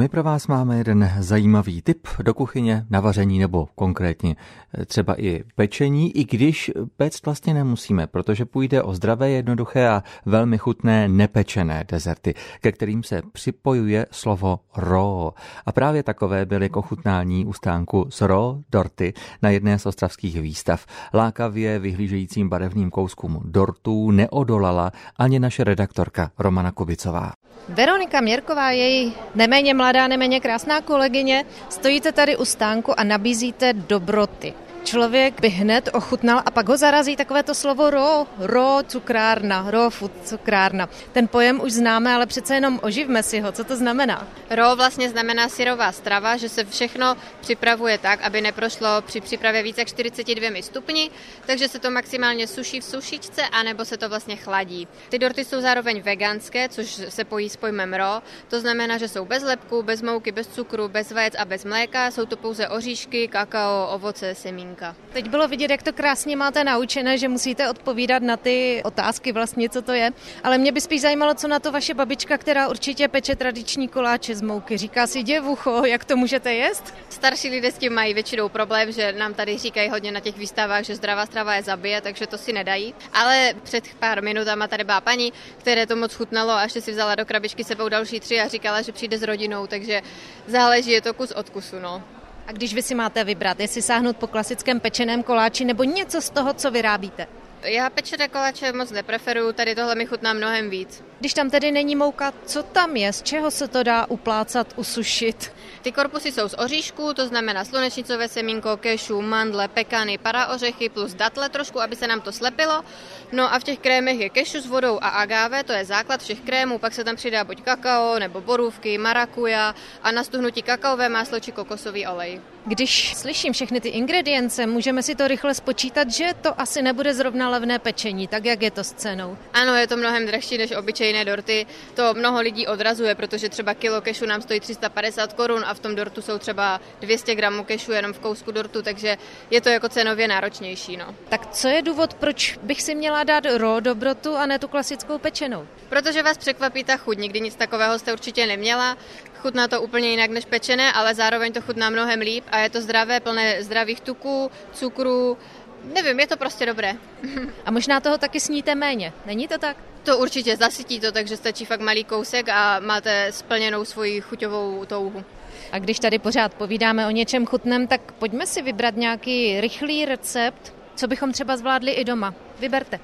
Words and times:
My 0.00 0.08
pro 0.08 0.22
vás 0.22 0.46
máme 0.46 0.78
jeden 0.78 1.12
zajímavý 1.18 1.82
tip 1.82 2.08
do 2.22 2.34
kuchyně 2.34 2.86
na 2.90 3.00
vaření 3.00 3.38
nebo 3.38 3.68
konkrétně 3.74 4.36
eh, 4.78 4.84
třeba 4.84 5.20
i 5.20 5.44
pečení, 5.54 6.16
i 6.16 6.24
když 6.24 6.70
péct 6.96 7.24
vlastně 7.24 7.54
nemusíme, 7.54 8.06
protože 8.06 8.44
půjde 8.44 8.82
o 8.82 8.94
zdravé, 8.94 9.30
jednoduché 9.30 9.88
a 9.88 10.02
velmi 10.26 10.58
chutné 10.58 11.08
nepečené 11.08 11.84
dezerty, 11.88 12.34
ke 12.60 12.72
kterým 12.72 13.02
se 13.02 13.22
připojuje 13.32 14.06
slovo 14.10 14.60
ro. 14.76 15.32
A 15.66 15.72
právě 15.72 16.02
takové 16.02 16.46
byly 16.46 16.68
k 16.68 16.76
ochutnání 16.76 17.46
u 17.46 17.52
stánku 17.52 18.06
z 18.10 18.20
ro 18.20 18.58
dorty 18.72 19.14
na 19.42 19.50
jedné 19.50 19.78
z 19.78 19.86
ostravských 19.86 20.40
výstav. 20.40 20.86
Lákavě 21.14 21.78
vyhlížejícím 21.78 22.48
barevným 22.48 22.90
kouskům 22.90 23.40
dortů 23.44 24.10
neodolala 24.10 24.92
ani 25.18 25.38
naše 25.38 25.64
redaktorka 25.64 26.30
Romana 26.38 26.72
Kubicová. 26.72 27.32
Veronika 27.68 28.20
Měrková, 28.20 28.70
její 28.70 29.14
neméně 29.34 29.74
mladá, 29.74 30.08
neméně 30.08 30.40
krásná 30.40 30.80
kolegyně, 30.80 31.44
stojíte 31.68 32.12
tady 32.12 32.36
u 32.36 32.44
stánku 32.44 33.00
a 33.00 33.04
nabízíte 33.04 33.72
dobroty 33.72 34.54
člověk 34.86 35.40
by 35.40 35.48
hned 35.48 35.88
ochutnal 35.92 36.42
a 36.46 36.50
pak 36.50 36.68
ho 36.68 36.76
zarazí 36.76 37.16
takové 37.16 37.42
to 37.42 37.54
slovo 37.54 37.90
ro, 37.90 38.26
ro 38.38 38.78
cukrárna, 38.86 39.70
ro 39.70 39.90
food 39.90 40.12
cukrárna. 40.24 40.88
Ten 41.12 41.28
pojem 41.28 41.60
už 41.60 41.72
známe, 41.72 42.14
ale 42.14 42.26
přece 42.26 42.54
jenom 42.54 42.80
oživme 42.82 43.22
si 43.22 43.40
ho. 43.40 43.52
Co 43.52 43.64
to 43.64 43.76
znamená? 43.76 44.28
Ro 44.50 44.76
vlastně 44.76 45.10
znamená 45.10 45.48
syrová 45.48 45.92
strava, 45.92 46.36
že 46.36 46.48
se 46.48 46.64
všechno 46.64 47.16
připravuje 47.40 47.98
tak, 47.98 48.22
aby 48.22 48.40
neprošlo 48.40 48.88
při 49.02 49.20
přípravě 49.20 49.62
více 49.62 49.80
jak 49.80 49.88
42 49.88 50.62
stupni, 50.62 51.10
takže 51.46 51.68
se 51.68 51.78
to 51.78 51.90
maximálně 51.90 52.46
suší 52.46 52.80
v 52.80 52.84
sušičce, 52.84 53.42
anebo 53.42 53.84
se 53.84 53.96
to 53.96 54.08
vlastně 54.08 54.36
chladí. 54.36 54.88
Ty 55.08 55.18
dorty 55.18 55.44
jsou 55.44 55.60
zároveň 55.60 56.02
veganské, 56.02 56.68
což 56.68 56.86
se 57.08 57.24
pojí 57.24 57.48
s 57.50 57.56
pojmem 57.56 57.94
ro, 57.94 58.22
to 58.48 58.60
znamená, 58.60 58.98
že 58.98 59.08
jsou 59.08 59.24
bez 59.24 59.42
lepku, 59.42 59.82
bez 59.82 60.02
mouky, 60.02 60.32
bez 60.32 60.46
cukru, 60.46 60.88
bez 60.88 61.12
vajec 61.12 61.34
a 61.38 61.44
bez 61.44 61.64
mléka, 61.64 62.10
jsou 62.10 62.26
to 62.26 62.36
pouze 62.36 62.68
oříšky, 62.68 63.28
kakao, 63.28 63.88
ovoce, 63.90 64.34
semínka 64.34 64.75
maminka. 64.80 64.96
Teď 65.12 65.28
bylo 65.28 65.48
vidět, 65.48 65.70
jak 65.70 65.82
to 65.82 65.92
krásně 65.92 66.36
máte 66.36 66.64
naučené, 66.64 67.18
že 67.18 67.28
musíte 67.28 67.70
odpovídat 67.70 68.22
na 68.22 68.36
ty 68.36 68.82
otázky 68.84 69.32
vlastně, 69.32 69.68
co 69.68 69.82
to 69.82 69.92
je. 69.92 70.10
Ale 70.44 70.58
mě 70.58 70.72
by 70.72 70.80
spíš 70.80 71.00
zajímalo, 71.00 71.34
co 71.34 71.48
na 71.48 71.58
to 71.58 71.72
vaše 71.72 71.94
babička, 71.94 72.38
která 72.38 72.68
určitě 72.68 73.08
peče 73.08 73.36
tradiční 73.36 73.88
koláče 73.88 74.34
z 74.34 74.42
mouky. 74.42 74.76
Říká 74.76 75.06
si 75.06 75.22
děvucho, 75.22 75.82
jak 75.84 76.04
to 76.04 76.16
můžete 76.16 76.54
jíst? 76.54 76.94
Starší 77.08 77.48
lidé 77.48 77.72
s 77.72 77.78
tím 77.78 77.92
mají 77.92 78.14
většinou 78.14 78.48
problém, 78.48 78.92
že 78.92 79.12
nám 79.12 79.34
tady 79.34 79.58
říkají 79.58 79.90
hodně 79.90 80.12
na 80.12 80.20
těch 80.20 80.36
výstavách, 80.36 80.84
že 80.84 80.96
zdravá 80.96 81.26
strava 81.26 81.54
je 81.54 81.62
zabije, 81.62 82.00
takže 82.00 82.26
to 82.26 82.38
si 82.38 82.52
nedají. 82.52 82.94
Ale 83.12 83.54
před 83.62 83.94
pár 83.94 84.22
minutama 84.22 84.68
tady 84.68 84.84
byla 84.84 85.00
paní, 85.00 85.32
které 85.58 85.86
to 85.86 85.96
moc 85.96 86.14
chutnalo 86.14 86.52
a 86.52 86.62
ještě 86.62 86.80
si 86.80 86.92
vzala 86.92 87.14
do 87.14 87.24
krabičky 87.24 87.64
sebou 87.64 87.88
další 87.88 88.20
tři 88.20 88.40
a 88.40 88.48
říkala, 88.48 88.82
že 88.82 88.92
přijde 88.92 89.18
s 89.18 89.22
rodinou, 89.22 89.66
takže 89.66 90.02
záleží, 90.46 90.90
je 90.90 91.00
to 91.00 91.14
kus 91.14 91.30
od 91.30 91.50
kusu. 91.50 91.78
No. 91.78 92.15
A 92.46 92.52
když 92.52 92.74
vy 92.74 92.82
si 92.82 92.94
máte 92.94 93.24
vybrat, 93.24 93.60
jestli 93.60 93.82
sáhnout 93.82 94.16
po 94.16 94.26
klasickém 94.26 94.80
pečeném 94.80 95.22
koláči 95.22 95.64
nebo 95.64 95.84
něco 95.84 96.20
z 96.20 96.30
toho, 96.30 96.54
co 96.54 96.70
vyrábíte? 96.70 97.26
Já 97.66 97.90
pečené 97.90 98.28
koláče 98.28 98.72
moc 98.72 98.90
nepreferuju, 98.90 99.52
tady 99.52 99.74
tohle 99.74 99.94
mi 99.94 100.06
chutná 100.06 100.32
mnohem 100.32 100.70
víc. 100.70 101.04
Když 101.20 101.34
tam 101.34 101.50
tedy 101.50 101.72
není 101.72 101.96
mouka, 101.96 102.32
co 102.46 102.62
tam 102.62 102.96
je? 102.96 103.12
Z 103.12 103.22
čeho 103.22 103.50
se 103.50 103.68
to 103.68 103.82
dá 103.82 104.06
uplácat, 104.06 104.72
usušit? 104.76 105.52
Ty 105.82 105.92
korpusy 105.92 106.32
jsou 106.32 106.48
z 106.48 106.54
oříšků, 106.58 107.14
to 107.14 107.26
znamená 107.26 107.64
slunečnicové 107.64 108.28
semínko, 108.28 108.76
kešu, 108.76 109.22
mandle, 109.22 109.68
pekany, 109.68 110.18
paraořechy 110.18 110.88
plus 110.88 111.14
datle 111.14 111.48
trošku, 111.48 111.80
aby 111.80 111.96
se 111.96 112.06
nám 112.06 112.20
to 112.20 112.32
slepilo. 112.32 112.84
No 113.32 113.54
a 113.54 113.58
v 113.58 113.64
těch 113.64 113.78
krémech 113.78 114.20
je 114.20 114.30
kešu 114.30 114.60
s 114.60 114.66
vodou 114.66 114.98
a 115.02 115.08
agave, 115.08 115.64
to 115.64 115.72
je 115.72 115.84
základ 115.84 116.22
všech 116.22 116.40
krémů, 116.40 116.78
pak 116.78 116.94
se 116.94 117.04
tam 117.04 117.16
přidá 117.16 117.44
buď 117.44 117.62
kakao 117.62 118.18
nebo 118.18 118.40
borůvky, 118.40 118.98
marakuja 118.98 119.74
a 120.02 120.10
na 120.10 120.24
stuhnutí 120.24 120.62
kakaové 120.62 121.08
máslo 121.08 121.40
či 121.40 121.52
kokosový 121.52 122.06
olej. 122.06 122.40
Když 122.66 123.14
slyším 123.14 123.52
všechny 123.52 123.80
ty 123.80 123.88
ingredience, 123.88 124.66
můžeme 124.66 125.02
si 125.02 125.14
to 125.14 125.28
rychle 125.28 125.54
spočítat, 125.54 126.10
že 126.10 126.30
to 126.42 126.60
asi 126.60 126.82
nebude 126.82 127.14
zrovna 127.14 127.48
levné 127.56 127.78
pečení, 127.78 128.28
tak 128.28 128.44
jak 128.44 128.62
je 128.62 128.70
to 128.70 128.84
s 128.84 128.92
cenou? 128.92 129.36
Ano, 129.52 129.74
je 129.74 129.86
to 129.86 129.96
mnohem 129.96 130.26
dražší 130.26 130.58
než 130.58 130.72
obyčejné 130.72 131.24
dorty. 131.24 131.66
To 131.94 132.14
mnoho 132.14 132.40
lidí 132.40 132.66
odrazuje, 132.66 133.14
protože 133.14 133.48
třeba 133.48 133.74
kilo 133.74 134.00
kešu 134.00 134.26
nám 134.26 134.42
stojí 134.42 134.60
350 134.60 135.32
korun 135.32 135.64
a 135.66 135.74
v 135.74 135.80
tom 135.80 135.94
dortu 135.94 136.22
jsou 136.22 136.38
třeba 136.38 136.80
200 137.00 137.34
gramů 137.34 137.64
kešu 137.64 137.92
jenom 137.92 138.12
v 138.12 138.18
kousku 138.18 138.52
dortu, 138.52 138.82
takže 138.82 139.16
je 139.50 139.60
to 139.60 139.68
jako 139.68 139.88
cenově 139.88 140.28
náročnější. 140.28 140.96
No. 140.96 141.14
Tak 141.28 141.46
co 141.46 141.68
je 141.68 141.82
důvod, 141.82 142.14
proč 142.14 142.58
bych 142.62 142.82
si 142.82 142.94
měla 142.94 143.24
dát 143.24 143.44
ro 143.56 143.80
dobrotu 143.80 144.36
a 144.36 144.46
ne 144.46 144.58
tu 144.58 144.68
klasickou 144.68 145.18
pečenou? 145.18 145.66
Protože 145.88 146.22
vás 146.22 146.38
překvapí 146.38 146.84
ta 146.84 146.96
chuť. 146.96 147.18
Nikdy 147.18 147.40
nic 147.40 147.56
takového 147.56 147.98
jste 147.98 148.12
určitě 148.12 148.46
neměla. 148.46 148.96
Chutná 149.36 149.68
to 149.68 149.82
úplně 149.82 150.10
jinak 150.10 150.30
než 150.30 150.44
pečené, 150.44 150.92
ale 150.92 151.14
zároveň 151.14 151.52
to 151.52 151.60
chutná 151.60 151.90
mnohem 151.90 152.20
líp 152.20 152.44
a 152.52 152.58
je 152.58 152.70
to 152.70 152.80
zdravé, 152.80 153.20
plné 153.20 153.62
zdravých 153.62 154.00
tuků, 154.00 154.50
cukru, 154.72 155.38
Nevím, 155.84 156.20
je 156.20 156.26
to 156.26 156.36
prostě 156.36 156.66
dobré. 156.66 156.94
A 157.64 157.70
možná 157.70 158.00
toho 158.00 158.18
taky 158.18 158.40
sníte 158.40 158.74
méně, 158.74 159.12
není 159.26 159.48
to 159.48 159.58
tak? 159.58 159.76
To 160.02 160.18
určitě 160.18 160.56
zasytí 160.56 161.00
to, 161.00 161.12
takže 161.12 161.36
stačí 161.36 161.64
fakt 161.64 161.80
malý 161.80 162.04
kousek 162.04 162.48
a 162.48 162.80
máte 162.80 163.32
splněnou 163.32 163.84
svoji 163.84 164.20
chuťovou 164.20 164.84
touhu. 164.84 165.24
A 165.72 165.78
když 165.78 165.98
tady 165.98 166.18
pořád 166.18 166.54
povídáme 166.54 167.06
o 167.06 167.10
něčem 167.10 167.46
chutném, 167.46 167.86
tak 167.86 168.12
pojďme 168.12 168.46
si 168.46 168.62
vybrat 168.62 168.96
nějaký 168.96 169.60
rychlý 169.60 170.04
recept, 170.04 170.74
co 170.94 171.08
bychom 171.08 171.32
třeba 171.32 171.56
zvládli 171.56 171.92
i 171.92 172.04
doma. 172.04 172.34
Vyberte. 172.60 173.00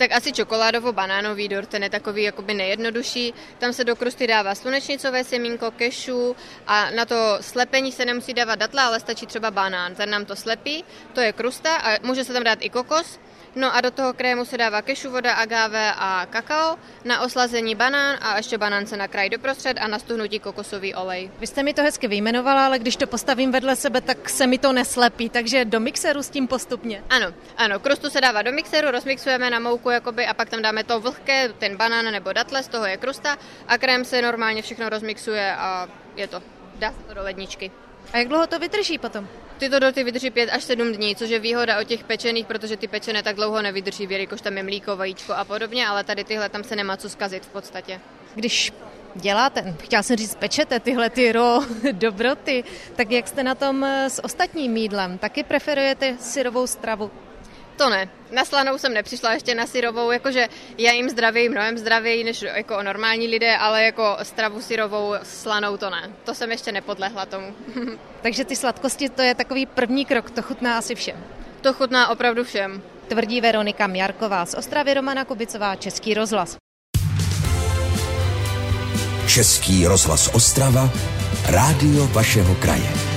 Tak 0.00 0.12
asi 0.12 0.32
čokoládovo-banánový 0.32 1.48
dort, 1.48 1.68
ten 1.68 1.82
je 1.82 1.90
takový 1.90 2.22
jakoby 2.22 2.54
nejjednodušší. 2.54 3.34
Tam 3.58 3.72
se 3.72 3.84
do 3.84 3.96
krusty 3.96 4.26
dává 4.26 4.54
slunečnicové 4.54 5.24
semínko, 5.24 5.70
kešu 5.70 6.36
a 6.66 6.90
na 6.90 7.04
to 7.04 7.38
slepení 7.40 7.92
se 7.92 8.04
nemusí 8.04 8.34
dávat 8.34 8.54
datla, 8.54 8.86
ale 8.86 9.00
stačí 9.00 9.26
třeba 9.26 9.50
banán. 9.50 9.94
Ten 9.94 10.10
nám 10.10 10.24
to 10.24 10.36
slepí, 10.36 10.84
to 11.12 11.20
je 11.20 11.32
krusta 11.32 11.76
a 11.76 11.98
může 12.02 12.24
se 12.24 12.32
tam 12.32 12.44
dát 12.44 12.58
i 12.60 12.70
kokos. 12.70 13.20
No 13.56 13.74
a 13.76 13.80
do 13.80 13.90
toho 13.90 14.12
krému 14.12 14.44
se 14.44 14.58
dává 14.58 14.82
kešu, 14.82 15.10
voda, 15.10 15.34
agave 15.34 15.92
a 15.96 16.26
kakao, 16.30 16.78
na 17.04 17.20
oslazení 17.20 17.74
banán 17.74 18.18
a 18.20 18.36
ještě 18.36 18.58
banán 18.58 18.86
se 18.86 18.96
nakrají 18.96 19.30
doprostřed 19.30 19.78
a 19.80 19.88
na 19.88 19.98
stuhnutí 19.98 20.38
kokosový 20.38 20.94
olej. 20.94 21.30
Vy 21.38 21.46
jste 21.46 21.62
mi 21.62 21.74
to 21.74 21.82
hezky 21.82 22.08
vyjmenovala, 22.08 22.66
ale 22.66 22.78
když 22.78 22.96
to 22.96 23.06
postavím 23.06 23.52
vedle 23.52 23.76
sebe, 23.76 24.00
tak 24.00 24.28
se 24.28 24.46
mi 24.46 24.58
to 24.58 24.72
neslepí, 24.72 25.28
takže 25.30 25.64
do 25.64 25.80
mixeru 25.80 26.22
s 26.22 26.30
tím 26.30 26.48
postupně. 26.48 27.04
Ano, 27.10 27.26
ano, 27.56 27.78
krustu 27.78 28.10
se 28.10 28.20
dává 28.20 28.42
do 28.42 28.52
mixeru, 28.52 28.90
rozmixujeme 28.90 29.50
na 29.50 29.58
mouku 29.58 29.90
jakoby, 29.90 30.26
a 30.26 30.34
pak 30.34 30.50
tam 30.50 30.62
dáme 30.62 30.84
to 30.84 31.00
vlhké, 31.00 31.48
ten 31.48 31.76
banán 31.76 32.12
nebo 32.12 32.32
datle, 32.32 32.62
z 32.62 32.68
toho 32.68 32.86
je 32.86 32.96
krusta 32.96 33.38
a 33.68 33.78
krém 33.78 34.04
se 34.04 34.22
normálně 34.22 34.62
všechno 34.62 34.88
rozmixuje 34.88 35.54
a 35.56 35.88
je 36.16 36.28
to. 36.28 36.42
Dá 36.74 36.92
se 36.92 36.98
to 37.08 37.14
do 37.14 37.22
ledničky. 37.22 37.70
A 38.12 38.18
jak 38.18 38.28
dlouho 38.28 38.46
to 38.46 38.58
vydrží 38.58 38.98
potom? 38.98 39.28
Tyto 39.58 39.78
dorty 39.78 40.04
vydrží 40.04 40.30
5 40.30 40.50
až 40.50 40.64
7 40.64 40.92
dní, 40.92 41.16
což 41.16 41.30
je 41.30 41.38
výhoda 41.38 41.80
o 41.80 41.84
těch 41.84 42.04
pečených, 42.04 42.46
protože 42.46 42.76
ty 42.76 42.88
pečené 42.88 43.22
tak 43.22 43.36
dlouho 43.36 43.62
nevydrží, 43.62 44.06
jelikož 44.10 44.40
tam 44.40 44.56
je 44.56 44.62
mlíko, 44.62 44.96
vajíčko 44.96 45.32
a 45.32 45.44
podobně, 45.44 45.86
ale 45.86 46.04
tady 46.04 46.24
tyhle 46.24 46.48
tam 46.48 46.64
se 46.64 46.76
nemá 46.76 46.96
co 46.96 47.08
zkazit 47.08 47.46
v 47.46 47.48
podstatě. 47.48 48.00
Když 48.34 48.72
děláte, 49.14 49.74
chtěla 49.82 50.02
jsem 50.02 50.16
říct, 50.16 50.34
pečete 50.34 50.80
tyhle 50.80 51.10
ty 51.10 51.32
ro 51.32 51.60
dobroty, 51.92 52.64
tak 52.96 53.10
jak 53.10 53.28
jste 53.28 53.42
na 53.42 53.54
tom 53.54 53.84
s 53.84 54.24
ostatním 54.24 54.72
mídlem? 54.72 55.18
Taky 55.18 55.42
preferujete 55.42 56.16
syrovou 56.20 56.66
stravu? 56.66 57.10
To 57.80 57.90
ne. 57.90 58.08
Na 58.30 58.44
slanou 58.44 58.78
jsem 58.78 58.94
nepřišla 58.94 59.32
ještě 59.32 59.54
na 59.54 59.66
syrovou, 59.66 60.10
jakože 60.10 60.48
já 60.78 60.92
jim 60.92 61.10
zdraví, 61.10 61.48
mnohem 61.48 61.78
zdravěji 61.78 62.24
než 62.24 62.42
jako 62.42 62.82
normální 62.82 63.26
lidé, 63.26 63.56
ale 63.56 63.84
jako 63.84 64.16
stravu 64.22 64.60
syrovou 64.60 65.14
slanou 65.22 65.76
to 65.76 65.90
ne. 65.90 66.10
To 66.24 66.34
jsem 66.34 66.50
ještě 66.50 66.72
nepodlehla 66.72 67.26
tomu. 67.26 67.54
Takže 68.22 68.44
ty 68.44 68.56
sladkosti 68.56 69.08
to 69.08 69.22
je 69.22 69.34
takový 69.34 69.66
první 69.66 70.04
krok, 70.04 70.30
to 70.30 70.42
chutná 70.42 70.78
asi 70.78 70.94
všem. 70.94 71.24
To 71.60 71.72
chutná 71.72 72.08
opravdu 72.08 72.44
všem. 72.44 72.82
Tvrdí 73.08 73.40
Veronika 73.40 73.86
Mjarková 73.86 74.46
z 74.46 74.54
Ostravy 74.54 74.94
Romana 74.94 75.24
Kubicová, 75.24 75.76
Český 75.76 76.14
rozhlas. 76.14 76.56
Český 79.26 79.86
rozhlas 79.86 80.30
Ostrava, 80.34 80.90
rádio 81.48 82.06
vašeho 82.06 82.54
kraje. 82.54 83.09